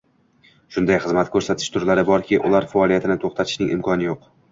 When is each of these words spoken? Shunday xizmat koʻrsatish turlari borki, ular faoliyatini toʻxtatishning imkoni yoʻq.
Shunday 0.77 0.99
xizmat 1.03 1.27
koʻrsatish 1.35 1.69
turlari 1.75 2.05
borki, 2.07 2.39
ular 2.49 2.67
faoliyatini 2.71 3.19
toʻxtatishning 3.25 3.71
imkoni 3.77 4.09
yoʻq. 4.09 4.27